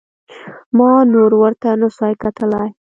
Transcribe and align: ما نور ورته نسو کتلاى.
ما 0.77 0.91
نور 1.13 1.31
ورته 1.41 1.69
نسو 1.79 2.07
کتلاى. 2.23 2.67